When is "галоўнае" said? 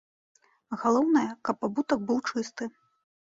0.83-1.25